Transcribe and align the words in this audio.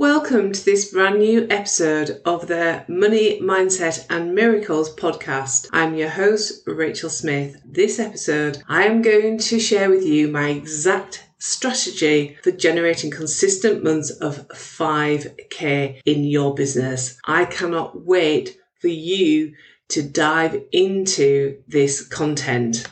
Welcome 0.00 0.52
to 0.52 0.64
this 0.64 0.90
brand 0.90 1.18
new 1.18 1.46
episode 1.50 2.22
of 2.24 2.46
the 2.46 2.86
Money, 2.88 3.38
Mindset 3.42 4.06
and 4.08 4.34
Miracles 4.34 4.96
podcast. 4.96 5.68
I'm 5.74 5.94
your 5.94 6.08
host, 6.08 6.62
Rachel 6.66 7.10
Smith. 7.10 7.60
This 7.66 7.98
episode, 7.98 8.62
I 8.66 8.84
am 8.84 9.02
going 9.02 9.36
to 9.36 9.60
share 9.60 9.90
with 9.90 10.06
you 10.06 10.28
my 10.28 10.48
exact 10.48 11.28
strategy 11.36 12.38
for 12.42 12.50
generating 12.50 13.10
consistent 13.10 13.84
months 13.84 14.08
of 14.08 14.48
5k 14.48 16.00
in 16.06 16.24
your 16.24 16.54
business. 16.54 17.18
I 17.26 17.44
cannot 17.44 18.06
wait 18.06 18.56
for 18.80 18.88
you 18.88 19.52
to 19.88 20.02
dive 20.02 20.62
into 20.72 21.62
this 21.68 22.08
content. 22.08 22.86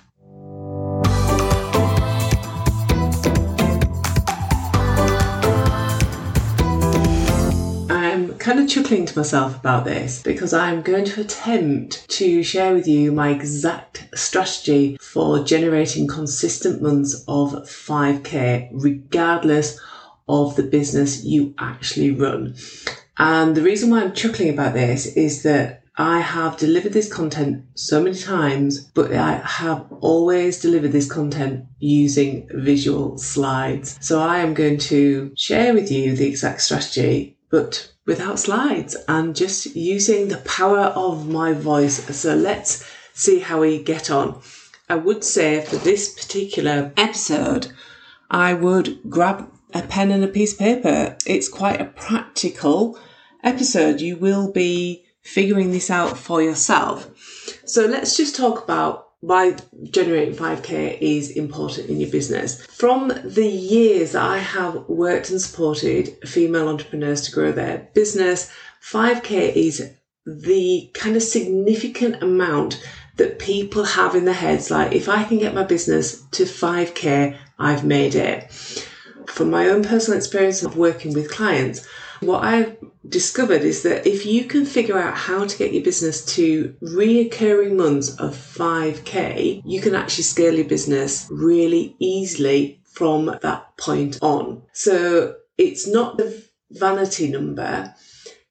Kind 8.48 8.60
of 8.60 8.66
chuckling 8.66 9.04
to 9.04 9.18
myself 9.18 9.54
about 9.56 9.84
this 9.84 10.22
because 10.22 10.54
I'm 10.54 10.80
going 10.80 11.04
to 11.04 11.20
attempt 11.20 12.08
to 12.12 12.42
share 12.42 12.72
with 12.72 12.88
you 12.88 13.12
my 13.12 13.28
exact 13.28 14.08
strategy 14.14 14.96
for 15.02 15.44
generating 15.44 16.08
consistent 16.08 16.80
months 16.80 17.24
of 17.28 17.52
5k, 17.52 18.70
regardless 18.72 19.78
of 20.30 20.56
the 20.56 20.62
business 20.62 21.22
you 21.24 21.54
actually 21.58 22.10
run. 22.10 22.54
And 23.18 23.54
the 23.54 23.60
reason 23.60 23.90
why 23.90 24.00
I'm 24.00 24.14
chuckling 24.14 24.48
about 24.48 24.72
this 24.72 25.04
is 25.04 25.42
that 25.42 25.82
I 25.98 26.20
have 26.20 26.56
delivered 26.56 26.94
this 26.94 27.12
content 27.12 27.66
so 27.74 28.02
many 28.02 28.16
times, 28.16 28.80
but 28.80 29.12
I 29.12 29.42
have 29.44 29.84
always 30.00 30.58
delivered 30.58 30.92
this 30.92 31.10
content 31.10 31.66
using 31.80 32.48
visual 32.54 33.18
slides. 33.18 33.98
So 34.00 34.22
I 34.22 34.38
am 34.38 34.54
going 34.54 34.78
to 34.78 35.32
share 35.36 35.74
with 35.74 35.92
you 35.92 36.16
the 36.16 36.26
exact 36.26 36.62
strategy, 36.62 37.36
but 37.50 37.92
without 38.06 38.38
slides 38.38 38.96
and 39.06 39.36
just 39.36 39.74
using 39.76 40.28
the 40.28 40.38
power 40.38 40.80
of 40.80 41.28
my 41.28 41.52
voice. 41.52 42.04
So 42.16 42.34
let's 42.34 42.84
see 43.14 43.40
how 43.40 43.60
we 43.60 43.82
get 43.82 44.10
on. 44.10 44.40
I 44.88 44.96
would 44.96 45.22
say 45.22 45.64
for 45.64 45.76
this 45.76 46.14
particular 46.14 46.92
episode, 46.96 47.72
I 48.30 48.54
would 48.54 49.00
grab 49.08 49.50
a 49.74 49.82
pen 49.82 50.10
and 50.10 50.24
a 50.24 50.28
piece 50.28 50.52
of 50.52 50.58
paper. 50.58 51.16
It's 51.26 51.48
quite 51.48 51.80
a 51.80 51.86
practical 51.86 52.98
episode. 53.42 54.00
You 54.00 54.16
will 54.16 54.50
be 54.50 55.04
figuring 55.22 55.72
this 55.72 55.90
out 55.90 56.16
for 56.16 56.42
yourself. 56.42 57.10
So 57.66 57.84
let's 57.84 58.16
just 58.16 58.34
talk 58.34 58.64
about 58.64 59.07
why 59.20 59.56
generating 59.90 60.34
5k 60.34 60.98
is 61.00 61.30
important 61.30 61.88
in 61.88 62.00
your 62.00 62.10
business. 62.10 62.64
From 62.66 63.08
the 63.24 63.48
years 63.48 64.12
that 64.12 64.22
I 64.22 64.38
have 64.38 64.88
worked 64.88 65.30
and 65.30 65.40
supported 65.40 66.16
female 66.28 66.68
entrepreneurs 66.68 67.22
to 67.22 67.32
grow 67.32 67.50
their 67.50 67.88
business, 67.94 68.50
5k 68.80 69.56
is 69.56 69.92
the 70.24 70.90
kind 70.94 71.16
of 71.16 71.22
significant 71.22 72.22
amount 72.22 72.80
that 73.16 73.38
people 73.38 73.82
have 73.82 74.14
in 74.14 74.24
their 74.24 74.34
heads 74.34 74.70
like 74.70 74.92
if 74.92 75.08
I 75.08 75.24
can 75.24 75.38
get 75.38 75.54
my 75.54 75.64
business 75.64 76.22
to 76.32 76.44
5k, 76.44 77.36
I've 77.58 77.84
made 77.84 78.14
it. 78.14 78.52
From 79.26 79.50
my 79.50 79.68
own 79.68 79.82
personal 79.82 80.16
experience 80.16 80.62
of 80.62 80.76
working 80.76 81.12
with 81.12 81.30
clients, 81.30 81.86
what 82.20 82.44
I've 82.44 82.76
discovered 83.08 83.62
is 83.62 83.82
that 83.82 84.06
if 84.06 84.26
you 84.26 84.44
can 84.44 84.64
figure 84.64 84.98
out 84.98 85.16
how 85.16 85.46
to 85.46 85.58
get 85.58 85.72
your 85.72 85.82
business 85.82 86.24
to 86.36 86.74
reoccurring 86.82 87.76
months 87.76 88.16
of 88.16 88.34
5k, 88.34 89.62
you 89.64 89.80
can 89.80 89.94
actually 89.94 90.24
scale 90.24 90.54
your 90.54 90.66
business 90.66 91.26
really 91.30 91.96
easily 91.98 92.80
from 92.84 93.38
that 93.42 93.76
point 93.76 94.18
on. 94.20 94.62
So 94.72 95.36
it's 95.56 95.86
not 95.86 96.18
the 96.18 96.42
vanity 96.70 97.28
number, 97.30 97.94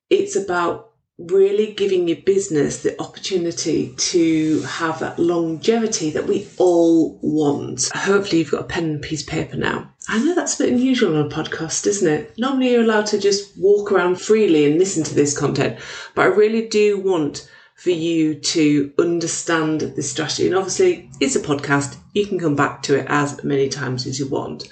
it's 0.10 0.36
about 0.36 0.87
really 1.18 1.74
giving 1.74 2.08
your 2.08 2.18
business 2.18 2.84
the 2.84 3.00
opportunity 3.02 3.94
to 3.98 4.62
have 4.62 5.00
that 5.00 5.18
longevity 5.18 6.12
that 6.12 6.28
we 6.28 6.48
all 6.58 7.18
want. 7.22 7.90
Hopefully, 7.94 8.40
you've 8.40 8.52
got 8.52 8.62
a 8.62 8.66
pen 8.66 8.86
and 8.86 9.02
piece 9.02 9.24
of 9.24 9.28
paper 9.28 9.58
now. 9.58 9.92
I 10.08 10.24
know 10.24 10.36
that's 10.36 10.60
a 10.60 10.64
bit 10.64 10.74
unusual 10.74 11.18
on 11.18 11.26
a 11.26 11.30
podcast, 11.30 11.88
isn't 11.88 12.08
it? 12.08 12.38
Normally, 12.38 12.72
you're 12.72 12.84
allowed 12.84 13.08
to 13.08 13.20
just 13.20 13.58
walk 13.58 13.92
around 13.92 14.22
freely 14.22 14.66
and 14.66 14.78
listen 14.78 15.04
to 15.06 15.16
this 15.16 15.38
content, 15.38 15.80
but 16.14 16.22
I 16.22 16.26
really 16.26 16.68
do 16.68 17.00
want 17.00 17.50
for 17.76 17.92
you 17.92 18.36
to 18.36 18.92
understand 18.98 19.82
this 19.82 20.12
strategy. 20.12 20.48
And 20.48 20.56
obviously, 20.56 21.10
it's 21.20 21.36
a 21.36 21.40
podcast, 21.40 21.98
you 22.14 22.26
can 22.26 22.40
come 22.40 22.56
back 22.56 22.84
to 22.84 22.98
it 23.00 23.06
as 23.10 23.44
many 23.44 23.70
times 23.70 24.06
as 24.06 24.20
you 24.20 24.28
want. 24.28 24.68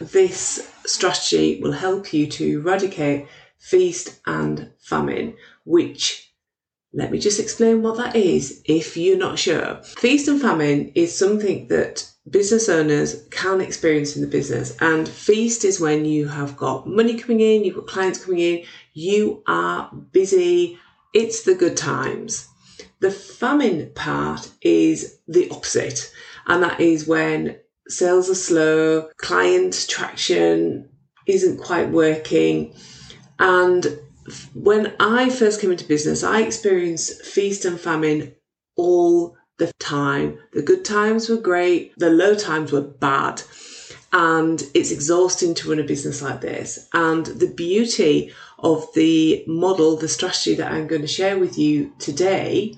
This 0.00 0.70
strategy 0.86 1.60
will 1.62 1.72
help 1.72 2.14
you 2.14 2.26
to 2.26 2.60
eradicate 2.60 3.26
feast 3.60 4.20
and 4.26 4.72
famine 4.80 5.36
which 5.64 6.30
let 6.92 7.12
me 7.12 7.20
just 7.20 7.38
explain 7.38 7.82
what 7.82 7.96
that 7.98 8.16
is 8.16 8.62
if 8.64 8.96
you're 8.96 9.16
not 9.16 9.38
sure. 9.38 9.76
Feast 9.84 10.26
and 10.26 10.40
famine 10.40 10.90
is 10.96 11.16
something 11.16 11.68
that 11.68 12.10
business 12.28 12.68
owners 12.68 13.26
can 13.30 13.60
experience 13.60 14.16
in 14.16 14.22
the 14.22 14.28
business. 14.28 14.76
And 14.80 15.08
feast 15.08 15.64
is 15.64 15.80
when 15.80 16.04
you 16.04 16.26
have 16.26 16.56
got 16.56 16.88
money 16.88 17.16
coming 17.16 17.40
in, 17.40 17.64
you've 17.64 17.76
got 17.76 17.86
clients 17.86 18.24
coming 18.24 18.40
in, 18.40 18.64
you 18.92 19.42
are 19.46 19.88
busy, 20.10 20.78
it's 21.14 21.44
the 21.44 21.54
good 21.54 21.76
times. 21.76 22.48
The 22.98 23.10
famine 23.10 23.92
part 23.94 24.50
is 24.60 25.20
the 25.28 25.48
opposite, 25.50 26.12
and 26.46 26.62
that 26.62 26.80
is 26.80 27.06
when 27.06 27.56
sales 27.88 28.28
are 28.28 28.34
slow, 28.34 29.08
client 29.16 29.86
traction 29.88 30.88
isn't 31.26 31.58
quite 31.58 31.90
working, 31.90 32.74
and 33.40 33.98
when 34.52 34.94
I 35.00 35.30
first 35.30 35.60
came 35.60 35.72
into 35.72 35.86
business, 35.86 36.22
I 36.22 36.42
experienced 36.42 37.24
feast 37.24 37.64
and 37.64 37.80
famine 37.80 38.34
all 38.76 39.36
the 39.58 39.72
time. 39.78 40.38
The 40.52 40.62
good 40.62 40.84
times 40.84 41.28
were 41.28 41.38
great, 41.38 41.94
the 41.96 42.10
low 42.10 42.34
times 42.34 42.70
were 42.70 42.82
bad. 42.82 43.42
And 44.12 44.62
it's 44.74 44.90
exhausting 44.90 45.54
to 45.54 45.70
run 45.70 45.78
a 45.78 45.84
business 45.84 46.20
like 46.20 46.40
this. 46.40 46.88
And 46.92 47.24
the 47.26 47.46
beauty 47.46 48.32
of 48.58 48.86
the 48.94 49.42
model, 49.46 49.96
the 49.96 50.08
strategy 50.08 50.54
that 50.56 50.72
I'm 50.72 50.86
going 50.86 51.02
to 51.02 51.08
share 51.08 51.38
with 51.38 51.56
you 51.56 51.92
today 51.98 52.74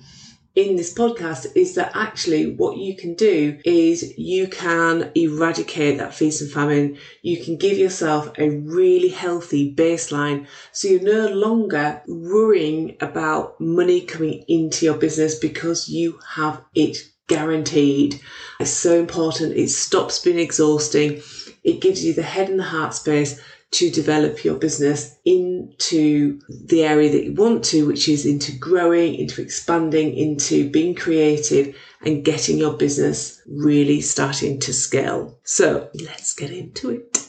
in 0.54 0.76
this 0.76 0.92
podcast 0.92 1.46
is 1.56 1.74
that 1.76 1.92
actually 1.94 2.54
what 2.54 2.76
you 2.76 2.94
can 2.94 3.14
do 3.14 3.58
is 3.64 4.16
you 4.18 4.48
can 4.48 5.10
eradicate 5.14 5.98
that 5.98 6.14
feast 6.14 6.42
and 6.42 6.50
famine. 6.50 6.98
You 7.22 7.42
can 7.42 7.56
give 7.56 7.78
yourself 7.78 8.30
a 8.38 8.50
really 8.50 9.08
healthy 9.08 9.74
baseline. 9.74 10.46
So 10.72 10.88
you're 10.88 11.00
no 11.00 11.28
longer 11.28 12.02
worrying 12.06 12.96
about 13.00 13.58
money 13.60 14.02
coming 14.02 14.44
into 14.46 14.84
your 14.84 14.96
business 14.96 15.38
because 15.38 15.88
you 15.88 16.18
have 16.34 16.62
it 16.74 16.98
guaranteed. 17.28 18.20
It's 18.60 18.70
so 18.70 18.98
important. 18.98 19.56
It 19.56 19.70
stops 19.70 20.18
being 20.18 20.38
exhausting. 20.38 21.22
It 21.64 21.80
gives 21.80 22.04
you 22.04 22.12
the 22.12 22.22
head 22.22 22.50
and 22.50 22.58
the 22.58 22.64
heart 22.64 22.94
space 22.94 23.40
to 23.72 23.90
develop 23.90 24.44
your 24.44 24.56
business 24.56 25.16
into 25.24 26.38
the 26.66 26.84
area 26.84 27.10
that 27.10 27.24
you 27.24 27.32
want 27.32 27.64
to, 27.64 27.86
which 27.86 28.08
is 28.08 28.26
into 28.26 28.52
growing, 28.58 29.14
into 29.14 29.40
expanding, 29.40 30.14
into 30.14 30.68
being 30.70 30.94
creative 30.94 31.74
and 32.02 32.24
getting 32.24 32.58
your 32.58 32.74
business 32.74 33.40
really 33.46 34.00
starting 34.00 34.60
to 34.60 34.74
scale. 34.74 35.38
So 35.44 35.88
let's 35.94 36.34
get 36.34 36.50
into 36.50 36.90
it. 36.90 37.26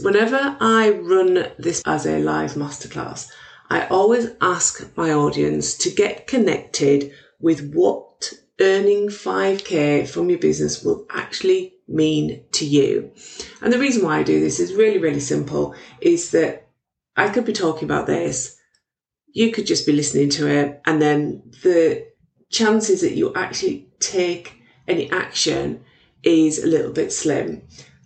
Whenever 0.00 0.56
I 0.60 0.90
run 0.90 1.46
this 1.58 1.82
as 1.86 2.06
a 2.06 2.18
live 2.18 2.54
masterclass, 2.54 3.28
I 3.70 3.86
always 3.86 4.30
ask 4.40 4.96
my 4.96 5.12
audience 5.12 5.76
to 5.78 5.90
get 5.90 6.26
connected 6.26 7.12
with 7.40 7.72
what 7.72 8.07
earning 8.60 9.08
5k 9.08 10.08
from 10.08 10.30
your 10.30 10.38
business 10.38 10.82
will 10.82 11.06
actually 11.10 11.74
mean 11.86 12.44
to 12.52 12.66
you. 12.66 13.12
And 13.62 13.72
the 13.72 13.78
reason 13.78 14.04
why 14.04 14.18
I 14.18 14.22
do 14.22 14.40
this 14.40 14.60
is 14.60 14.74
really, 14.74 14.98
really 14.98 15.20
simple 15.20 15.74
is 16.00 16.30
that 16.32 16.68
I 17.16 17.28
could 17.28 17.44
be 17.44 17.52
talking 17.52 17.84
about 17.84 18.06
this, 18.06 18.58
you 19.32 19.52
could 19.52 19.66
just 19.66 19.86
be 19.86 19.92
listening 19.92 20.30
to 20.30 20.48
it, 20.48 20.80
and 20.86 21.00
then 21.00 21.42
the 21.62 22.06
chances 22.50 23.00
that 23.02 23.14
you 23.14 23.32
actually 23.34 23.88
take 24.00 24.54
any 24.86 25.10
action 25.10 25.84
is 26.22 26.62
a 26.62 26.66
little 26.66 26.92
bit 26.92 27.12
slim. 27.12 27.62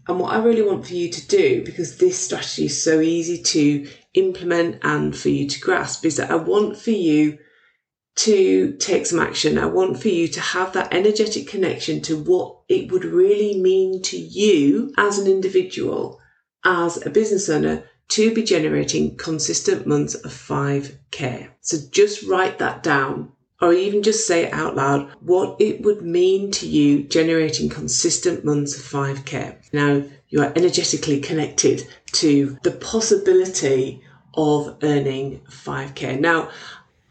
And 0.09 0.19
what 0.19 0.33
I 0.33 0.43
really 0.43 0.63
want 0.63 0.87
for 0.87 0.95
you 0.95 1.11
to 1.11 1.29
do, 1.29 1.65
because 1.65 1.99
this 1.99 2.19
strategy 2.19 2.65
is 2.67 2.83
so 2.83 3.01
easy 3.01 3.41
to 3.43 3.89
implement 4.15 4.81
and 4.83 5.17
for 5.17 5.29
you 5.29 5.49
to 5.49 5.61
grasp, 5.61 6.05
is 6.05 6.17
that 6.17 6.31
I 6.31 6.37
want 6.37 6.77
for 6.77 6.91
you 6.91 7.39
to 8.15 8.77
take 8.79 9.07
some 9.07 9.19
action. 9.19 9.59
I 9.59 9.67
want 9.67 10.01
for 10.01 10.09
you 10.09 10.29
to 10.29 10.41
have 10.41 10.73
that 10.73 10.93
energetic 10.93 11.47
connection 11.47 12.03
to 12.03 12.17
what 12.17 12.59
it 12.69 12.93
would 12.93 13.05
really 13.05 13.61
mean 13.61 14.03
to 14.03 14.19
you 14.19 14.93
as 14.99 15.19
an 15.19 15.27
individual, 15.27 16.21
as 16.65 17.05
a 17.05 17.11
business 17.11 17.49
owner, 17.49 17.85
to 18.09 18.35
be 18.35 18.43
generating 18.43 19.17
consistent 19.17 19.87
months 19.87 20.15
of 20.15 20.31
5K. 20.31 21.49
So 21.61 21.79
just 21.91 22.23
write 22.25 22.59
that 22.59 22.83
down 22.83 23.33
or 23.63 23.73
even 23.73 24.03
just 24.03 24.27
say 24.27 24.45
it 24.45 24.53
out 24.53 24.75
loud 24.75 25.09
what 25.21 25.59
it 25.61 25.83
would 25.83 26.03
mean 26.03 26.51
to 26.51 26.67
you 26.67 27.05
generating 27.05 27.71
consistent 27.71 28.45
months 28.45 28.77
of 28.77 28.85
5K. 28.85 29.73
Now 29.73 30.03
you 30.29 30.43
are 30.43 30.53
energetically 30.57 31.21
connected 31.21 31.87
to 32.13 32.59
the 32.63 32.73
possibility 32.73 34.03
of 34.35 34.79
earning 34.83 35.41
5k. 35.51 36.19
Now, 36.21 36.51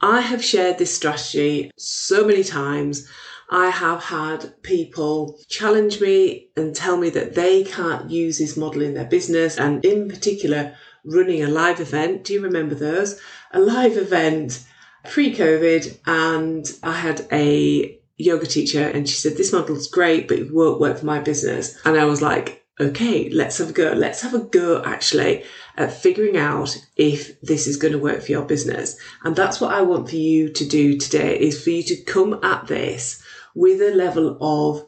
I 0.02 0.22
have 0.22 0.44
shared 0.44 0.80
this 0.80 0.96
strategy 0.96 1.72
so 1.78 2.26
many 2.26 2.44
times. 2.44 3.08
I 3.52 3.70
have 3.70 4.04
had 4.06 4.62
people 4.64 5.40
challenge 5.48 6.02
me 6.02 6.50
and 6.58 6.76
tell 6.76 6.98
me 6.98 7.10
that 7.12 7.36
they 7.36 7.64
can't 7.64 8.10
use 8.10 8.40
this 8.40 8.58
model 8.58 8.82
in 8.82 8.96
their 8.96 9.06
business, 9.06 9.58
and 9.58 9.84
in 9.86 10.10
particular, 10.10 10.76
running 11.04 11.44
a 11.44 11.48
live 11.48 11.80
event. 11.80 12.24
Do 12.24 12.34
you 12.34 12.42
remember 12.42 12.74
those? 12.76 13.20
A 13.52 13.60
live 13.60 13.98
event 13.98 14.66
pre 15.04 15.36
COVID, 15.36 16.00
and 16.08 16.66
I 16.82 16.94
had 16.94 17.28
a 17.32 18.00
yoga 18.18 18.48
teacher, 18.48 18.88
and 18.88 19.08
she 19.08 19.16
said, 19.16 19.38
This 19.38 19.54
model's 19.54 19.88
great, 19.88 20.28
but 20.28 20.40
it 20.40 20.54
won't 20.54 20.80
work 20.80 21.00
for 21.00 21.06
my 21.06 21.20
business. 21.20 21.78
And 21.86 21.98
I 21.98 22.06
was 22.06 22.22
like, 22.22 22.61
Okay, 22.82 23.30
let's 23.30 23.60
have 23.60 23.70
a 23.70 23.74
go. 23.74 23.94
Let's 23.94 24.22
have 24.22 24.34
a 24.34 24.40
go 24.40 24.84
actually 24.84 25.44
at 25.78 25.94
figuring 25.94 26.36
out 26.36 26.76
if 26.98 27.40
this 27.42 27.68
is 27.68 27.78
going 27.78 27.94
to 27.94 28.00
work 28.00 28.24
for 28.24 28.32
your 28.32 28.44
business. 28.44 28.98
And 29.24 29.36
that's 29.36 29.62
what 29.62 29.72
I 29.72 29.84
want 29.84 30.10
for 30.10 30.16
you 30.16 30.50
to 30.50 30.66
do 30.68 30.98
today 30.98 31.40
is 31.40 31.64
for 31.64 31.70
you 31.70 31.84
to 31.84 32.04
come 32.04 32.44
at 32.44 32.66
this 32.66 33.24
with 33.54 33.82
a 33.82 33.94
level 33.94 34.36
of 34.42 34.88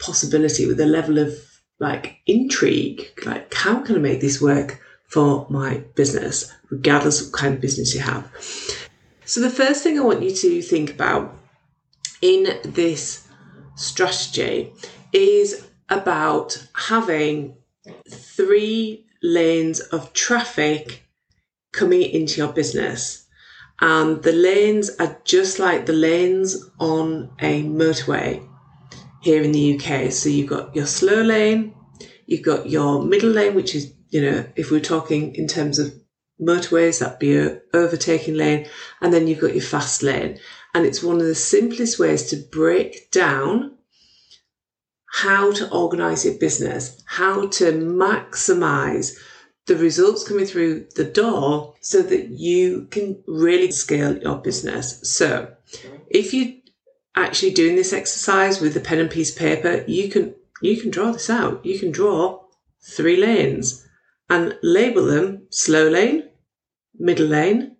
possibility, 0.00 0.66
with 0.66 0.80
a 0.80 0.86
level 0.86 1.18
of 1.18 1.32
like 1.78 2.16
intrigue, 2.26 3.08
like 3.24 3.54
how 3.54 3.82
can 3.82 3.94
I 3.94 4.00
make 4.00 4.20
this 4.20 4.40
work 4.40 4.80
for 5.06 5.46
my 5.48 5.84
business, 5.94 6.52
regardless 6.70 7.24
of 7.24 7.32
kind 7.32 7.54
of 7.54 7.60
business 7.60 7.94
you 7.94 8.00
have. 8.00 8.28
So 9.24 9.40
the 9.40 9.48
first 9.48 9.84
thing 9.84 9.96
I 9.96 10.02
want 10.02 10.22
you 10.22 10.34
to 10.34 10.60
think 10.60 10.90
about 10.90 11.36
in 12.20 12.58
this 12.64 13.28
strategy 13.76 14.72
is 15.12 15.67
about 15.88 16.66
having 16.74 17.56
three 18.08 19.06
lanes 19.22 19.80
of 19.80 20.12
traffic 20.12 21.02
coming 21.72 22.02
into 22.02 22.38
your 22.38 22.52
business. 22.52 23.26
And 23.80 24.22
the 24.22 24.32
lanes 24.32 24.90
are 24.98 25.20
just 25.24 25.58
like 25.58 25.86
the 25.86 25.92
lanes 25.92 26.56
on 26.80 27.30
a 27.40 27.62
motorway 27.62 28.46
here 29.22 29.42
in 29.42 29.52
the 29.52 29.78
UK. 29.78 30.10
So 30.10 30.28
you've 30.28 30.48
got 30.48 30.74
your 30.74 30.86
slow 30.86 31.22
lane, 31.22 31.74
you've 32.26 32.42
got 32.42 32.68
your 32.68 33.02
middle 33.02 33.30
lane, 33.30 33.54
which 33.54 33.74
is, 33.74 33.92
you 34.10 34.20
know, 34.20 34.44
if 34.56 34.70
we're 34.70 34.80
talking 34.80 35.34
in 35.36 35.46
terms 35.46 35.78
of 35.78 35.94
motorways, 36.40 37.00
that'd 37.00 37.18
be 37.18 37.36
a 37.36 37.60
overtaking 37.72 38.34
lane, 38.34 38.66
and 39.00 39.12
then 39.12 39.26
you've 39.26 39.40
got 39.40 39.54
your 39.54 39.62
fast 39.62 40.02
lane. 40.02 40.38
And 40.74 40.84
it's 40.84 41.02
one 41.02 41.16
of 41.16 41.26
the 41.26 41.34
simplest 41.34 41.98
ways 41.98 42.28
to 42.30 42.36
break 42.36 43.10
down 43.10 43.77
how 45.22 45.52
to 45.52 45.68
organize 45.72 46.24
your 46.24 46.34
business, 46.34 47.02
how 47.06 47.48
to 47.48 47.72
maximize 47.72 49.18
the 49.66 49.74
results 49.74 50.26
coming 50.26 50.46
through 50.46 50.86
the 50.94 51.04
door 51.04 51.74
so 51.80 52.02
that 52.02 52.28
you 52.28 52.86
can 52.92 53.20
really 53.26 53.72
scale 53.72 54.16
your 54.18 54.36
business. 54.36 55.00
So 55.02 55.52
if 56.08 56.32
you're 56.32 56.52
actually 57.16 57.50
doing 57.50 57.74
this 57.74 57.92
exercise 57.92 58.60
with 58.60 58.76
a 58.76 58.80
pen 58.80 59.00
and 59.00 59.10
piece 59.10 59.32
of 59.32 59.38
paper, 59.38 59.84
you 59.88 60.08
can 60.08 60.36
you 60.62 60.80
can 60.80 60.90
draw 60.90 61.10
this 61.10 61.28
out. 61.28 61.66
You 61.66 61.80
can 61.80 61.90
draw 61.90 62.40
three 62.80 63.16
lanes 63.16 63.84
and 64.30 64.56
label 64.62 65.04
them 65.04 65.48
slow 65.50 65.88
lane, 65.88 66.28
middle 66.96 67.26
lane, 67.26 67.76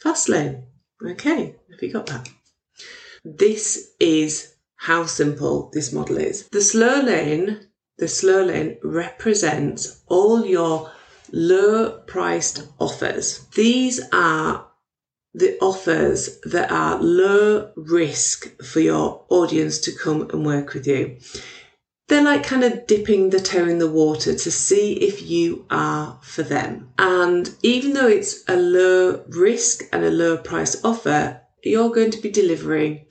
fast 0.00 0.28
lane. 0.28 0.64
Okay, 1.00 1.54
have 1.70 1.82
you 1.82 1.92
got 1.92 2.06
that? 2.06 2.28
This 3.24 3.92
is 4.00 4.53
how 4.84 5.06
simple 5.06 5.70
this 5.72 5.94
model 5.94 6.18
is. 6.18 6.46
The 6.48 6.60
slow 6.60 7.00
lane, 7.00 7.68
the 7.96 8.06
slow 8.06 8.44
lane 8.44 8.76
represents 8.82 10.02
all 10.08 10.44
your 10.44 10.92
low 11.32 12.02
priced 12.06 12.68
offers. 12.78 13.46
These 13.54 14.02
are 14.12 14.66
the 15.32 15.58
offers 15.60 16.38
that 16.42 16.70
are 16.70 17.02
low 17.02 17.72
risk 17.76 18.62
for 18.62 18.80
your 18.80 19.24
audience 19.30 19.78
to 19.80 19.92
come 19.92 20.28
and 20.30 20.44
work 20.44 20.74
with 20.74 20.86
you. 20.86 21.16
They're 22.08 22.22
like 22.22 22.44
kind 22.44 22.62
of 22.62 22.86
dipping 22.86 23.30
the 23.30 23.40
toe 23.40 23.64
in 23.64 23.78
the 23.78 23.90
water 23.90 24.34
to 24.34 24.50
see 24.50 24.92
if 24.96 25.22
you 25.22 25.64
are 25.70 26.18
for 26.22 26.42
them. 26.42 26.92
And 26.98 27.48
even 27.62 27.94
though 27.94 28.08
it's 28.08 28.44
a 28.48 28.56
low 28.56 29.24
risk 29.28 29.84
and 29.94 30.04
a 30.04 30.10
low 30.10 30.36
price 30.36 30.84
offer, 30.84 31.40
you're 31.62 31.90
going 31.90 32.10
to 32.10 32.20
be 32.20 32.30
delivering 32.30 33.03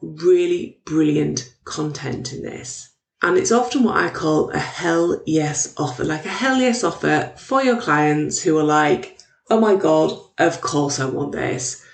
really 0.00 0.80
brilliant 0.84 1.52
content 1.64 2.32
in 2.32 2.42
this. 2.42 2.90
And 3.20 3.36
it's 3.36 3.50
often 3.50 3.82
what 3.82 3.96
I 3.96 4.10
call 4.10 4.50
a 4.50 4.58
hell 4.58 5.20
yes 5.26 5.74
offer, 5.76 6.04
like 6.04 6.24
a 6.24 6.28
hell 6.28 6.58
yes 6.58 6.84
offer 6.84 7.32
for 7.36 7.62
your 7.62 7.80
clients 7.80 8.40
who 8.40 8.56
are 8.58 8.64
like, 8.64 9.18
oh 9.50 9.60
my 9.60 9.74
God, 9.74 10.16
of 10.38 10.60
course 10.60 11.00
I 11.00 11.06
want 11.06 11.32
this. 11.32 11.84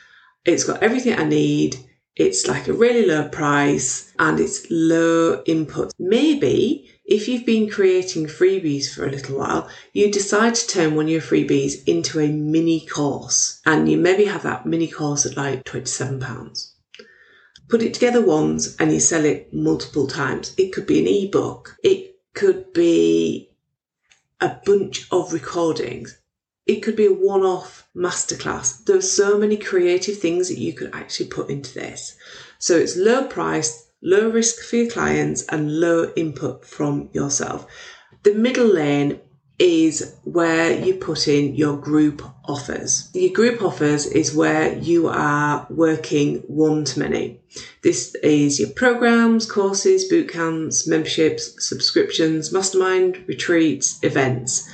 It's 0.45 0.65
got 0.65 0.83
everything 0.83 1.19
I 1.19 1.25
need. 1.25 1.77
It's 2.15 2.47
like 2.47 2.69
a 2.69 2.75
really 2.75 3.07
low 3.07 3.29
price 3.29 4.13
and 4.19 4.39
it's 4.39 4.67
low 4.71 5.43
input. 5.47 5.93
Maybe 5.99 6.91
if 7.07 7.27
you've 7.27 7.47
been 7.47 7.71
creating 7.71 8.27
freebies 8.27 8.95
for 8.95 9.07
a 9.07 9.11
little 9.11 9.39
while, 9.39 9.69
you 9.95 10.13
decide 10.13 10.55
to 10.57 10.67
turn 10.67 10.95
one 10.95 11.07
of 11.07 11.11
your 11.11 11.21
freebies 11.23 11.83
into 11.87 12.21
a 12.21 12.29
mini 12.29 12.87
course 12.87 13.61
and 13.65 13.91
you 13.91 13.97
maybe 13.97 14.27
have 14.27 14.43
that 14.43 14.67
mini 14.67 14.89
course 14.89 15.25
at 15.25 15.37
like 15.37 15.65
£27 15.65 16.74
put 17.69 17.83
it 17.83 17.95
together 17.95 18.25
once 18.25 18.77
and 18.77 18.93
you 18.93 19.01
sell 19.01 19.25
it 19.25 19.53
multiple 19.53 20.07
times. 20.07 20.55
It 20.59 20.73
could 20.73 20.87
be 20.87 21.01
an 21.01 21.07
ebook. 21.07 21.77
It 21.83 22.17
could 22.35 22.73
be 22.73 23.51
a 24.41 24.57
bunch 24.65 25.07
of 25.11 25.33
recordings. 25.33 26.19
It 26.67 26.81
could 26.81 26.97
be 26.97 27.07
a 27.07 27.13
one 27.13 27.43
off 27.43 27.89
masterclass. 27.95 28.85
There 28.85 28.97
are 28.97 29.03
so 29.03 29.39
many 29.39 29.57
creative 29.57 30.19
things 30.19 30.49
that 30.49 30.59
you 30.59 30.73
could 30.73 30.95
actually 30.95 31.27
put 31.27 31.51
into 31.51 31.75
this. 31.75 32.17
So 32.59 32.77
it's 32.77 32.97
low 32.97 33.27
price, 33.27 33.91
low 34.03 34.31
risk 34.31 34.63
for 34.63 34.77
your 34.77 34.91
clients, 34.91 35.45
and 35.47 35.81
low 35.81 36.13
input 36.17 36.65
from 36.65 37.11
yourself. 37.13 37.67
The 38.23 38.35
middle 38.35 38.67
lane 38.67 39.21
is 39.59 40.17
where 40.25 40.73
you 40.73 40.95
put 40.95 41.29
in 41.29 41.55
your 41.55 41.77
group 41.77 42.23
offers. 42.45 43.09
Your 43.15 43.33
group 43.33 43.63
offers 43.63 44.07
is 44.07 44.35
where 44.35 44.77
you 44.79 45.09
are 45.09 45.67
working 45.71 46.39
one 46.49 46.85
to 46.85 46.99
many. 46.99 47.41
This 47.83 48.15
is 48.17 48.59
your 48.59 48.71
programs, 48.71 49.51
courses, 49.51 50.09
boot 50.09 50.29
camps, 50.29 50.89
memberships, 50.89 51.69
subscriptions, 51.69 52.53
mastermind, 52.53 53.25
retreats, 53.29 54.01
events. 54.03 54.69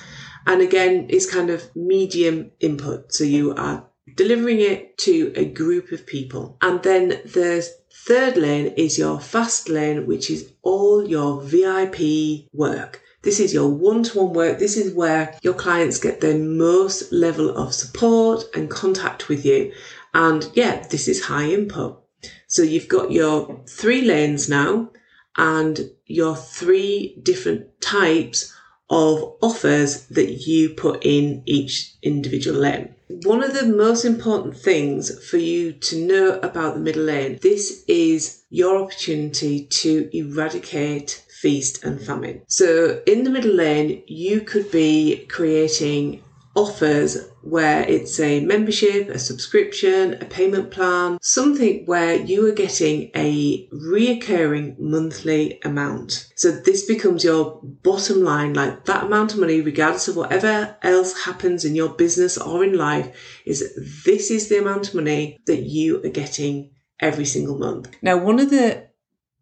And 0.46 0.62
again, 0.62 1.06
it's 1.10 1.30
kind 1.30 1.50
of 1.50 1.74
medium 1.76 2.50
input. 2.60 3.12
So 3.12 3.24
you 3.24 3.54
are 3.54 3.86
delivering 4.16 4.60
it 4.60 4.96
to 4.98 5.32
a 5.36 5.44
group 5.44 5.92
of 5.92 6.06
people. 6.06 6.56
And 6.62 6.82
then 6.82 7.08
the 7.08 7.68
third 8.06 8.38
lane 8.38 8.72
is 8.78 8.98
your 8.98 9.20
fast 9.20 9.68
lane, 9.68 10.06
which 10.06 10.30
is 10.30 10.50
all 10.62 11.06
your 11.06 11.42
VIP 11.42 12.48
work. 12.52 13.02
This 13.22 13.38
is 13.38 13.52
your 13.52 13.68
one 13.68 14.02
to 14.04 14.18
one 14.18 14.32
work. 14.32 14.58
This 14.58 14.76
is 14.76 14.94
where 14.94 15.36
your 15.42 15.54
clients 15.54 15.98
get 15.98 16.20
the 16.20 16.38
most 16.38 17.12
level 17.12 17.56
of 17.56 17.74
support 17.74 18.44
and 18.54 18.70
contact 18.70 19.28
with 19.28 19.44
you. 19.44 19.72
And 20.14 20.50
yeah, 20.54 20.86
this 20.88 21.06
is 21.06 21.24
high 21.24 21.50
input. 21.50 22.02
So 22.46 22.62
you've 22.62 22.88
got 22.88 23.12
your 23.12 23.60
three 23.68 24.02
lanes 24.02 24.48
now 24.48 24.90
and 25.36 25.90
your 26.06 26.34
three 26.34 27.16
different 27.22 27.80
types 27.80 28.54
of 28.88 29.36
offers 29.40 30.06
that 30.08 30.46
you 30.46 30.70
put 30.70 31.04
in 31.04 31.42
each 31.46 31.94
individual 32.02 32.58
lane. 32.58 32.94
One 33.24 33.42
of 33.42 33.54
the 33.54 33.66
most 33.66 34.04
important 34.04 34.56
things 34.56 35.24
for 35.28 35.36
you 35.36 35.72
to 35.72 36.06
know 36.06 36.40
about 36.42 36.74
the 36.74 36.80
middle 36.80 37.04
lane, 37.04 37.38
this 37.40 37.84
is 37.86 38.42
your 38.50 38.82
opportunity 38.82 39.66
to 39.66 40.08
eradicate 40.12 41.24
feast 41.40 41.84
and 41.84 42.00
famine. 42.00 42.42
So 42.46 43.02
in 43.06 43.24
the 43.24 43.30
middle 43.30 43.54
lane, 43.54 44.02
you 44.06 44.42
could 44.42 44.70
be 44.70 45.26
creating 45.28 46.22
offers 46.54 47.16
where 47.42 47.82
it's 47.82 48.18
a 48.20 48.44
membership, 48.44 49.08
a 49.08 49.18
subscription, 49.18 50.14
a 50.14 50.24
payment 50.24 50.70
plan, 50.70 51.18
something 51.22 51.86
where 51.86 52.16
you 52.16 52.46
are 52.46 52.52
getting 52.52 53.10
a 53.14 53.66
reoccurring 53.68 54.78
monthly 54.78 55.60
amount. 55.64 56.28
So 56.34 56.50
this 56.50 56.86
becomes 56.86 57.24
your 57.24 57.60
bottom 57.62 58.22
line, 58.22 58.52
like 58.54 58.84
that 58.86 59.04
amount 59.04 59.32
of 59.32 59.38
money, 59.38 59.60
regardless 59.60 60.08
of 60.08 60.16
whatever 60.16 60.76
else 60.82 61.24
happens 61.24 61.64
in 61.64 61.74
your 61.74 61.90
business 61.90 62.36
or 62.36 62.64
in 62.64 62.76
life, 62.76 63.40
is 63.46 63.60
this 64.04 64.30
is 64.30 64.48
the 64.48 64.58
amount 64.58 64.88
of 64.88 64.94
money 64.94 65.38
that 65.46 65.62
you 65.62 66.04
are 66.04 66.10
getting 66.10 66.72
every 66.98 67.24
single 67.24 67.58
month. 67.58 67.96
Now, 68.02 68.18
one 68.18 68.40
of 68.40 68.50
the 68.50 68.89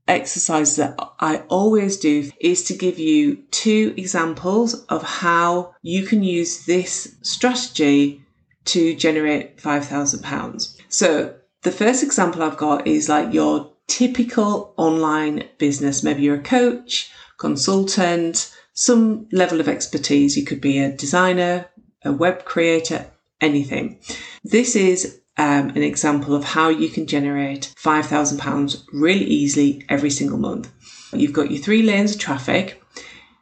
exercise 0.09 0.77
that 0.77 0.99
I 1.21 1.39
always 1.49 1.97
do 1.97 2.31
is 2.41 2.65
to 2.65 2.75
give 2.75 2.99
you 2.99 3.37
two 3.51 3.95
examples 3.97 4.85
of 4.85 5.03
how 5.03 5.75
you 5.83 6.07
can 6.07 6.23
use 6.23 6.67
this 6.67 7.17
strategy 7.23 8.23
to 8.67 8.95
generate 8.95 9.59
£5,000. 9.59 10.77
So 10.89 11.35
the 11.63 11.73
first 11.73 12.03
example 12.03 12.43
I've 12.43 12.57
got 12.57 12.87
is 12.87 13.09
like 13.09 13.33
your 13.33 13.73
typical 13.87 14.75
online 14.77 15.45
business. 15.59 16.03
Maybe 16.03 16.23
you're 16.23 16.37
a 16.37 16.43
coach, 16.43 17.11
consultant, 17.39 18.55
some 18.75 19.27
level 19.33 19.61
of 19.61 19.69
expertise. 19.69 20.37
You 20.37 20.45
could 20.45 20.61
be 20.61 20.79
a 20.79 20.93
designer, 20.93 21.67
a 22.05 22.13
web 22.13 22.45
creator, 22.45 23.07
anything. 23.41 24.01
This 24.45 24.77
is 24.77 25.21
um, 25.39 25.71
an 25.71 25.83
example 25.83 26.35
of 26.35 26.45
how 26.45 26.69
you 26.69 26.89
can 26.89 27.07
generate 27.07 27.73
£5,000 27.77 28.85
really 28.93 29.25
easily 29.25 29.85
every 29.89 30.11
single 30.11 30.39
month. 30.39 30.71
You've 31.13 31.33
got 31.33 31.51
your 31.51 31.63
three 31.63 31.83
lanes 31.83 32.15
of 32.15 32.21
traffic. 32.21 32.83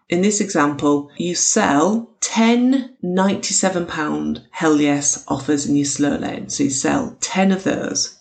In 0.08 0.22
this 0.22 0.40
example, 0.40 1.10
you 1.16 1.34
sell 1.34 2.14
10 2.20 2.96
£97 3.02 4.44
Hell 4.50 4.80
Yes 4.80 5.24
offers 5.26 5.66
in 5.66 5.74
your 5.74 5.86
slow 5.86 6.16
lane. 6.16 6.48
So 6.48 6.64
you 6.64 6.70
sell 6.70 7.16
10 7.20 7.50
of 7.50 7.64
those. 7.64 8.18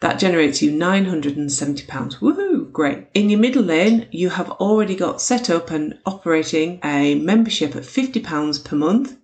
That 0.00 0.18
generates 0.18 0.62
you 0.62 0.72
£970. 0.72 1.86
Woohoo! 1.86 2.72
Great. 2.72 3.08
In 3.12 3.28
your 3.28 3.40
middle 3.40 3.62
lane, 3.62 4.08
you 4.10 4.30
have 4.30 4.50
already 4.52 4.96
got 4.96 5.20
set 5.20 5.50
up 5.50 5.70
and 5.70 5.98
operating 6.06 6.80
a 6.82 7.16
membership 7.16 7.76
at 7.76 7.82
£50 7.82 8.64
per 8.64 8.76
month, 8.76 9.16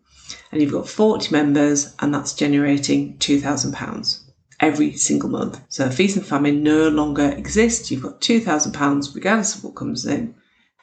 and 0.56 0.62
you've 0.62 0.72
got 0.72 0.88
40 0.88 1.30
members, 1.32 1.94
and 1.98 2.14
that's 2.14 2.32
generating 2.32 3.18
£2,000 3.18 4.20
every 4.58 4.92
single 4.92 5.28
month. 5.28 5.60
So 5.68 5.90
feast 5.90 6.16
and 6.16 6.24
famine 6.24 6.62
no 6.62 6.88
longer 6.88 7.30
exists. 7.30 7.90
You've 7.90 8.04
got 8.04 8.22
£2,000 8.22 9.14
regardless 9.14 9.54
of 9.54 9.64
what 9.64 9.74
comes 9.74 10.06
in. 10.06 10.34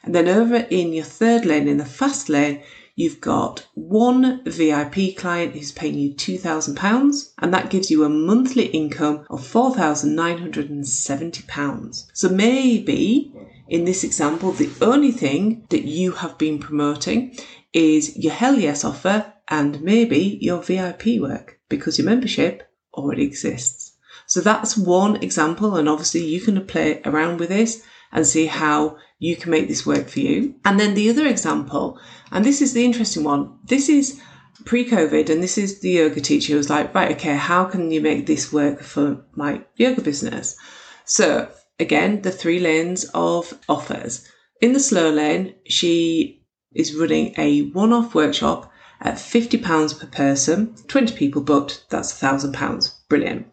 And 0.04 0.14
then 0.14 0.28
over 0.28 0.58
in 0.58 0.92
your 0.92 1.04
third 1.04 1.44
lane, 1.44 1.66
in 1.66 1.78
the 1.78 1.84
fast 1.84 2.28
lane, 2.28 2.62
you've 2.94 3.20
got 3.20 3.66
one 3.74 4.44
VIP 4.44 5.16
client 5.16 5.54
who's 5.54 5.72
paying 5.72 5.98
you 5.98 6.14
£2,000, 6.14 7.32
and 7.38 7.52
that 7.52 7.70
gives 7.70 7.90
you 7.90 8.04
a 8.04 8.08
monthly 8.08 8.66
income 8.66 9.26
of 9.28 9.40
£4,970. 9.40 12.10
So 12.12 12.28
maybe 12.28 13.34
in 13.68 13.86
this 13.86 14.04
example, 14.04 14.52
the 14.52 14.70
only 14.80 15.10
thing 15.10 15.66
that 15.70 15.82
you 15.82 16.12
have 16.12 16.38
been 16.38 16.60
promoting 16.60 17.36
is 17.72 18.16
your 18.16 18.32
Hell 18.32 18.54
Yes 18.54 18.84
offer 18.84 19.32
and 19.48 19.80
maybe 19.82 20.38
your 20.40 20.62
VIP 20.62 21.20
work 21.20 21.58
because 21.68 21.98
your 21.98 22.06
membership 22.06 22.62
already 22.94 23.24
exists. 23.24 23.92
So 24.26 24.40
that's 24.40 24.76
one 24.76 25.16
example, 25.22 25.76
and 25.76 25.88
obviously 25.88 26.24
you 26.24 26.40
can 26.40 26.64
play 26.66 27.02
around 27.04 27.38
with 27.38 27.50
this 27.50 27.82
and 28.12 28.26
see 28.26 28.46
how 28.46 28.96
you 29.18 29.36
can 29.36 29.50
make 29.50 29.68
this 29.68 29.84
work 29.84 30.08
for 30.08 30.20
you. 30.20 30.54
And 30.64 30.78
then 30.78 30.94
the 30.94 31.10
other 31.10 31.26
example, 31.26 31.98
and 32.30 32.44
this 32.44 32.62
is 32.62 32.72
the 32.72 32.84
interesting 32.84 33.24
one, 33.24 33.58
this 33.64 33.88
is 33.88 34.20
pre 34.64 34.88
COVID, 34.88 35.28
and 35.28 35.42
this 35.42 35.58
is 35.58 35.80
the 35.80 35.90
yoga 35.90 36.20
teacher 36.20 36.52
who 36.52 36.58
was 36.58 36.70
like, 36.70 36.94
right, 36.94 37.12
okay, 37.16 37.36
how 37.36 37.64
can 37.64 37.90
you 37.90 38.00
make 38.00 38.26
this 38.26 38.52
work 38.52 38.80
for 38.80 39.24
my 39.34 39.62
yoga 39.76 40.00
business? 40.00 40.56
So, 41.04 41.50
again, 41.78 42.22
the 42.22 42.30
three 42.30 42.60
lanes 42.60 43.04
of 43.14 43.52
offers. 43.68 44.26
In 44.60 44.72
the 44.72 44.80
slow 44.80 45.10
lane, 45.10 45.54
she 45.68 46.42
is 46.72 46.94
running 46.94 47.34
a 47.36 47.62
one 47.70 47.92
off 47.92 48.14
workshop 48.14 48.70
at 49.00 49.14
£50 49.14 50.00
per 50.00 50.06
person, 50.06 50.74
20 50.88 51.16
people 51.16 51.42
booked, 51.42 51.84
that's 51.90 52.20
£1,000. 52.20 52.94
Brilliant. 53.08 53.46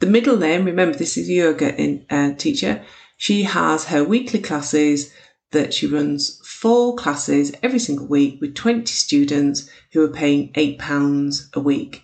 The 0.00 0.06
middle 0.06 0.36
lane, 0.36 0.64
remember 0.64 0.96
this 0.96 1.16
is 1.16 1.28
yoga 1.28 1.74
in, 1.74 2.06
uh, 2.10 2.32
teacher, 2.34 2.84
she 3.16 3.44
has 3.44 3.86
her 3.86 4.04
weekly 4.04 4.40
classes 4.40 5.12
that 5.52 5.72
she 5.72 5.86
runs 5.86 6.40
four 6.44 6.96
classes 6.96 7.52
every 7.62 7.78
single 7.78 8.06
week 8.06 8.40
with 8.40 8.54
20 8.54 8.86
students 8.86 9.68
who 9.92 10.02
are 10.02 10.08
paying 10.08 10.52
£8 10.52 11.54
a 11.54 11.60
week 11.60 12.02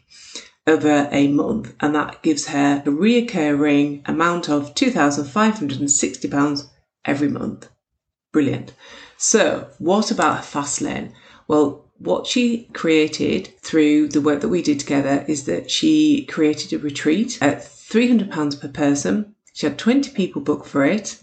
over 0.66 1.08
a 1.10 1.28
month. 1.28 1.74
And 1.80 1.94
that 1.94 2.22
gives 2.22 2.46
her 2.46 2.82
a 2.86 2.90
reoccurring 2.90 4.08
amount 4.08 4.48
of 4.48 4.74
£2,560 4.74 6.68
every 7.04 7.28
month. 7.28 7.68
Brilliant. 8.32 8.72
So, 9.16 9.68
what 9.78 10.10
about 10.10 10.44
Fastlane? 10.44 11.12
Well, 11.48 11.89
what 12.00 12.26
she 12.26 12.64
created 12.72 13.46
through 13.60 14.08
the 14.08 14.20
work 14.20 14.40
that 14.40 14.48
we 14.48 14.62
did 14.62 14.80
together 14.80 15.24
is 15.28 15.44
that 15.44 15.70
she 15.70 16.26
created 16.26 16.72
a 16.72 16.78
retreat 16.78 17.38
at 17.40 17.60
£300 17.60 18.60
per 18.60 18.68
person 18.68 19.34
she 19.52 19.66
had 19.66 19.78
20 19.78 20.12
people 20.12 20.40
booked 20.40 20.66
for 20.66 20.82
it. 20.84 21.22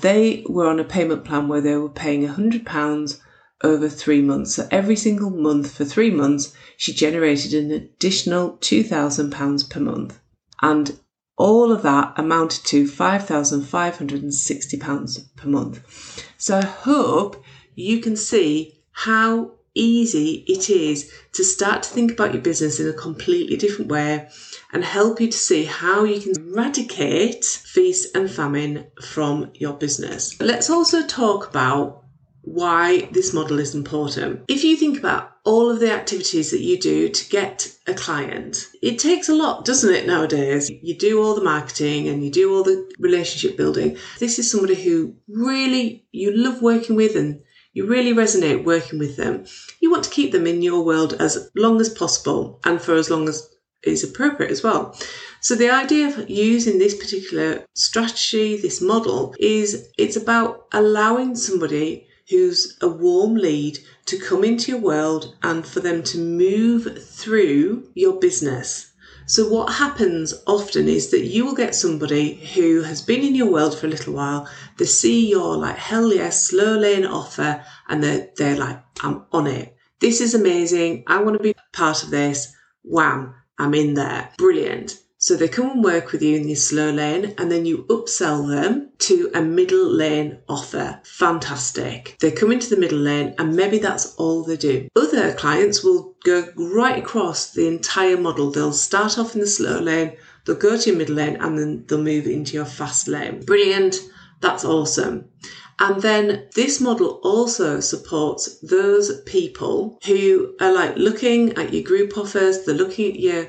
They 0.00 0.42
were 0.48 0.68
on 0.68 0.80
a 0.80 0.84
payment 0.84 1.24
plan 1.24 1.46
where 1.48 1.60
they 1.60 1.76
were 1.76 1.90
paying 1.90 2.26
£100 2.26 3.20
over 3.62 3.88
three 3.88 4.22
months. 4.22 4.54
So 4.54 4.66
every 4.70 4.96
single 4.96 5.28
month 5.30 5.76
for 5.76 5.84
three 5.84 6.10
months, 6.10 6.54
she 6.76 6.94
generated 6.94 7.52
an 7.52 7.70
additional 7.70 8.56
£2,000 8.58 9.70
per 9.70 9.80
month. 9.80 10.20
And 10.62 10.98
all 11.36 11.72
of 11.72 11.82
that 11.82 12.14
amounted 12.16 12.64
to 12.66 12.84
£5,560 12.84 15.36
per 15.36 15.48
month. 15.48 16.24
So 16.38 16.58
I 16.58 16.64
hope 16.64 17.42
you 17.74 17.98
can 18.00 18.14
see 18.16 18.84
how 18.92 19.50
easy 19.74 20.44
it 20.46 20.70
is 20.70 21.12
to 21.32 21.44
start 21.44 21.82
to 21.82 21.90
think 21.90 22.12
about 22.12 22.32
your 22.32 22.42
business 22.42 22.80
in 22.80 22.88
a 22.88 22.92
completely 22.92 23.56
different 23.56 23.90
way 23.90 24.28
and 24.72 24.84
help 24.84 25.20
you 25.20 25.28
to 25.28 25.38
see 25.38 25.64
how 25.64 26.04
you 26.04 26.20
can 26.20 26.48
eradicate 26.48 27.44
feast 27.44 28.14
and 28.16 28.30
famine 28.30 28.86
from 29.02 29.50
your 29.54 29.74
business. 29.74 30.40
Let's 30.40 30.70
also 30.70 31.06
talk 31.06 31.48
about 31.48 32.04
why 32.44 33.08
this 33.12 33.32
model 33.32 33.58
is 33.58 33.74
important. 33.74 34.44
If 34.48 34.64
you 34.64 34.76
think 34.76 34.98
about 34.98 35.30
all 35.44 35.70
of 35.70 35.80
the 35.80 35.92
activities 35.92 36.50
that 36.50 36.60
you 36.60 36.78
do 36.78 37.08
to 37.08 37.28
get 37.30 37.74
a 37.86 37.94
client, 37.94 38.66
it 38.82 38.98
takes 38.98 39.28
a 39.28 39.34
lot, 39.34 39.64
doesn't 39.64 39.94
it, 39.94 40.06
nowadays? 40.06 40.70
You 40.70 40.96
do 40.96 41.22
all 41.22 41.34
the 41.34 41.44
marketing 41.44 42.08
and 42.08 42.24
you 42.24 42.30
do 42.30 42.54
all 42.54 42.62
the 42.62 42.90
relationship 42.98 43.56
building. 43.56 43.96
This 44.20 44.38
is 44.38 44.50
somebody 44.50 44.74
who 44.74 45.14
really 45.28 46.06
you 46.12 46.32
love 46.36 46.60
working 46.62 46.96
with 46.96 47.16
and 47.16 47.42
you 47.74 47.86
really 47.86 48.14
resonate 48.14 48.64
working 48.64 48.98
with 48.98 49.16
them. 49.16 49.44
You 49.82 49.90
want 49.90 50.04
to 50.04 50.10
keep 50.10 50.32
them 50.32 50.46
in 50.46 50.62
your 50.62 50.84
world 50.84 51.14
as 51.20 51.50
long 51.54 51.80
as 51.80 51.88
possible 51.88 52.60
and 52.64 52.80
for 52.80 52.94
as 52.94 53.10
long 53.10 53.28
as 53.28 53.50
is 53.82 54.02
appropriate 54.02 54.50
as 54.50 54.62
well. 54.62 54.96
So 55.40 55.54
the 55.54 55.70
idea 55.70 56.08
of 56.08 56.30
using 56.30 56.78
this 56.78 56.94
particular 56.94 57.66
strategy, 57.74 58.56
this 58.56 58.80
model, 58.80 59.34
is 59.38 59.88
it's 59.98 60.16
about 60.16 60.66
allowing 60.72 61.36
somebody 61.36 62.06
who's 62.30 62.78
a 62.80 62.88
warm 62.88 63.34
lead 63.34 63.78
to 64.06 64.18
come 64.18 64.44
into 64.44 64.72
your 64.72 64.80
world 64.80 65.36
and 65.42 65.66
for 65.66 65.80
them 65.80 66.02
to 66.04 66.18
move 66.18 67.04
through 67.04 67.90
your 67.94 68.18
business. 68.18 68.93
So 69.26 69.48
what 69.48 69.72
happens 69.72 70.34
often 70.46 70.86
is 70.88 71.10
that 71.10 71.24
you 71.24 71.46
will 71.46 71.54
get 71.54 71.74
somebody 71.74 72.34
who 72.54 72.82
has 72.82 73.00
been 73.00 73.22
in 73.22 73.34
your 73.34 73.50
world 73.50 73.78
for 73.78 73.86
a 73.86 73.90
little 73.90 74.12
while, 74.12 74.48
they 74.76 74.84
see 74.84 75.28
your 75.30 75.56
like 75.56 75.76
hell 75.76 76.12
yes, 76.12 76.46
slow 76.46 76.76
lane 76.78 77.06
offer, 77.06 77.64
and 77.88 78.02
they're 78.02 78.28
they're 78.36 78.56
like, 78.56 78.82
I'm 79.02 79.24
on 79.32 79.46
it. 79.46 79.76
This 80.00 80.20
is 80.20 80.34
amazing. 80.34 81.04
I 81.06 81.22
want 81.22 81.38
to 81.38 81.42
be 81.42 81.54
part 81.72 82.02
of 82.02 82.10
this. 82.10 82.54
Wham. 82.82 83.34
I'm 83.58 83.72
in 83.74 83.94
there. 83.94 84.30
Brilliant. 84.36 84.98
So 85.24 85.36
they 85.36 85.48
come 85.48 85.70
and 85.70 85.82
work 85.82 86.12
with 86.12 86.20
you 86.20 86.36
in 86.36 86.42
the 86.42 86.54
slow 86.54 86.90
lane 86.90 87.34
and 87.38 87.50
then 87.50 87.64
you 87.64 87.84
upsell 87.84 88.46
them 88.46 88.90
to 88.98 89.30
a 89.32 89.40
middle 89.40 89.90
lane 89.90 90.40
offer. 90.50 91.00
Fantastic. 91.02 92.18
They 92.20 92.30
come 92.30 92.52
into 92.52 92.68
the 92.68 92.76
middle 92.76 92.98
lane 92.98 93.34
and 93.38 93.56
maybe 93.56 93.78
that's 93.78 94.14
all 94.16 94.44
they 94.44 94.58
do. 94.58 94.86
Other 94.94 95.32
clients 95.32 95.82
will 95.82 96.14
go 96.24 96.52
right 96.56 96.98
across 96.98 97.52
the 97.52 97.66
entire 97.66 98.18
model. 98.18 98.50
They'll 98.50 98.74
start 98.74 99.16
off 99.16 99.34
in 99.34 99.40
the 99.40 99.46
slow 99.46 99.80
lane, 99.80 100.14
they'll 100.44 100.56
go 100.56 100.76
to 100.76 100.90
your 100.90 100.98
middle 100.98 101.14
lane 101.14 101.36
and 101.36 101.58
then 101.58 101.86
they'll 101.86 102.02
move 102.02 102.26
into 102.26 102.52
your 102.52 102.66
fast 102.66 103.08
lane. 103.08 103.42
Brilliant. 103.46 103.96
That's 104.42 104.62
awesome. 104.62 105.30
And 105.78 106.02
then 106.02 106.48
this 106.54 106.82
model 106.82 107.20
also 107.24 107.80
supports 107.80 108.58
those 108.60 109.22
people 109.22 109.98
who 110.04 110.54
are 110.60 110.74
like 110.74 110.98
looking 110.98 111.54
at 111.54 111.72
your 111.72 111.82
group 111.82 112.18
offers, 112.18 112.66
they're 112.66 112.74
looking 112.74 113.14
at 113.14 113.20
your 113.20 113.46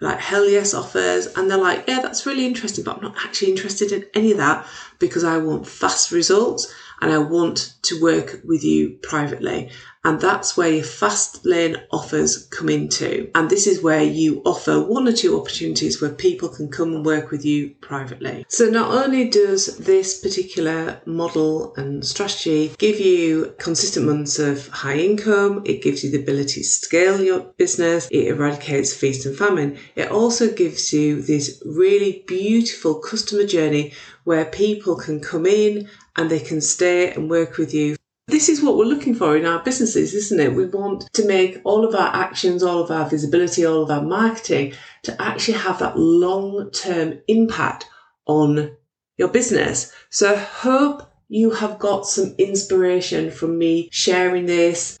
like 0.00 0.18
hell 0.18 0.48
yes 0.48 0.74
offers, 0.74 1.26
and 1.26 1.50
they're 1.50 1.58
like, 1.58 1.84
yeah, 1.86 2.00
that's 2.00 2.26
really 2.26 2.46
interesting, 2.46 2.84
but 2.84 2.96
I'm 2.96 3.02
not 3.02 3.16
actually 3.24 3.50
interested 3.50 3.92
in 3.92 4.04
any 4.14 4.32
of 4.32 4.38
that 4.38 4.66
because 4.98 5.24
I 5.24 5.38
want 5.38 5.66
fast 5.66 6.10
results 6.10 6.72
and 7.00 7.12
I 7.12 7.18
want 7.18 7.74
to 7.82 8.00
work 8.00 8.40
with 8.44 8.64
you 8.64 8.98
privately. 9.02 9.70
And 10.04 10.20
that's 10.20 10.56
where 10.56 10.68
your 10.68 10.84
fast 10.84 11.46
lane 11.46 11.76
offers 11.90 12.46
come 12.48 12.68
into. 12.68 13.30
And 13.34 13.48
this 13.48 13.66
is 13.66 13.82
where 13.82 14.02
you 14.02 14.42
offer 14.44 14.82
one 14.82 15.08
or 15.08 15.12
two 15.12 15.40
opportunities 15.40 16.00
where 16.00 16.10
people 16.10 16.50
can 16.50 16.68
come 16.68 16.94
and 16.94 17.06
work 17.06 17.30
with 17.30 17.44
you 17.44 17.70
privately. 17.80 18.44
So 18.48 18.66
not 18.66 18.92
only 18.92 19.30
does 19.30 19.78
this 19.78 20.20
particular 20.20 21.00
model 21.06 21.74
and 21.76 22.04
strategy 22.04 22.74
give 22.76 23.00
you 23.00 23.54
consistent 23.58 24.06
months 24.06 24.38
of 24.38 24.68
high 24.68 24.98
income, 24.98 25.62
it 25.64 25.82
gives 25.82 26.04
you 26.04 26.10
the 26.10 26.22
ability 26.22 26.60
to 26.60 26.64
scale 26.64 27.22
your 27.22 27.40
business, 27.56 28.06
it 28.10 28.26
eradicates 28.26 28.94
feast 28.94 29.24
and 29.24 29.36
famine. 29.36 29.78
It 29.96 30.10
also 30.10 30.52
gives 30.52 30.92
you 30.92 31.22
this 31.22 31.62
really 31.64 32.24
beautiful 32.26 32.96
customer 32.96 33.44
journey 33.44 33.94
where 34.24 34.44
people 34.44 34.96
can 34.96 35.20
come 35.20 35.46
in 35.46 35.88
and 36.16 36.30
they 36.30 36.40
can 36.40 36.60
stay 36.60 37.12
and 37.12 37.30
work 37.30 37.56
with 37.56 37.72
you 37.72 37.96
this 38.26 38.48
is 38.48 38.62
what 38.62 38.76
we're 38.76 38.84
looking 38.84 39.14
for 39.14 39.36
in 39.36 39.44
our 39.44 39.62
businesses, 39.62 40.14
isn't 40.14 40.40
it? 40.40 40.54
We 40.54 40.66
want 40.66 41.12
to 41.12 41.26
make 41.26 41.60
all 41.64 41.84
of 41.84 41.94
our 41.94 42.14
actions, 42.14 42.62
all 42.62 42.82
of 42.82 42.90
our 42.90 43.08
visibility, 43.08 43.66
all 43.66 43.82
of 43.82 43.90
our 43.90 44.02
marketing 44.02 44.72
to 45.02 45.20
actually 45.20 45.58
have 45.58 45.78
that 45.80 45.98
long 45.98 46.70
term 46.70 47.20
impact 47.28 47.86
on 48.26 48.76
your 49.18 49.28
business. 49.28 49.92
So 50.10 50.32
I 50.32 50.36
hope 50.36 51.10
you 51.28 51.50
have 51.50 51.78
got 51.78 52.06
some 52.06 52.34
inspiration 52.38 53.30
from 53.30 53.58
me 53.58 53.88
sharing 53.92 54.46
this. 54.46 54.98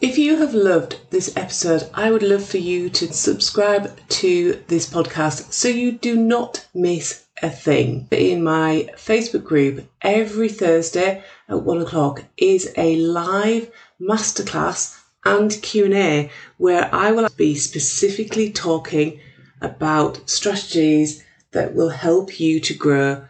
If 0.00 0.16
you 0.16 0.36
have 0.36 0.54
loved 0.54 0.98
this 1.10 1.36
episode, 1.36 1.88
I 1.94 2.10
would 2.10 2.22
love 2.22 2.44
for 2.44 2.58
you 2.58 2.88
to 2.90 3.12
subscribe 3.12 3.98
to 4.08 4.62
this 4.68 4.88
podcast 4.88 5.52
so 5.52 5.68
you 5.68 5.92
do 5.92 6.16
not 6.16 6.66
miss 6.74 7.26
a 7.42 7.50
thing. 7.50 8.06
In 8.10 8.42
my 8.42 8.90
Facebook 8.96 9.44
group, 9.44 9.88
every 10.02 10.48
Thursday 10.48 11.24
at 11.48 11.62
one 11.62 11.80
o'clock 11.80 12.24
is 12.36 12.72
a 12.76 12.96
live 12.96 13.70
masterclass 14.00 14.98
and 15.24 15.60
Q&A 15.62 16.30
where 16.56 16.88
I 16.94 17.12
will 17.12 17.28
be 17.36 17.54
specifically 17.54 18.50
talking 18.52 19.20
about 19.60 20.28
strategies 20.28 21.24
that 21.52 21.74
will 21.74 21.88
help 21.88 22.38
you 22.38 22.60
to 22.60 22.74
grow. 22.74 23.24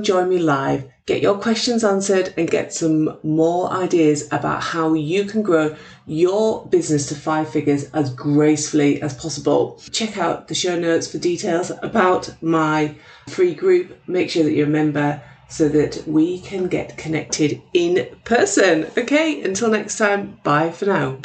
Join 0.00 0.28
me 0.28 0.38
live, 0.38 0.90
get 1.06 1.22
your 1.22 1.38
questions 1.38 1.84
answered, 1.84 2.34
and 2.36 2.50
get 2.50 2.72
some 2.72 3.18
more 3.22 3.70
ideas 3.70 4.26
about 4.32 4.62
how 4.62 4.94
you 4.94 5.24
can 5.24 5.42
grow 5.42 5.76
your 6.06 6.66
business 6.66 7.06
to 7.06 7.14
five 7.14 7.48
figures 7.48 7.84
as 7.92 8.12
gracefully 8.12 9.00
as 9.00 9.14
possible. 9.14 9.80
Check 9.92 10.18
out 10.18 10.48
the 10.48 10.54
show 10.54 10.78
notes 10.78 11.10
for 11.10 11.18
details 11.18 11.70
about 11.82 12.34
my 12.42 12.96
free 13.28 13.54
group. 13.54 13.96
Make 14.08 14.30
sure 14.30 14.42
that 14.42 14.52
you're 14.52 14.66
a 14.66 14.70
member 14.70 15.22
so 15.52 15.68
that 15.68 16.02
we 16.06 16.40
can 16.40 16.66
get 16.66 16.96
connected 16.96 17.60
in 17.74 18.06
person. 18.24 18.86
Okay, 18.96 19.42
until 19.42 19.68
next 19.68 19.98
time, 19.98 20.38
bye 20.42 20.70
for 20.70 20.86
now. 20.86 21.18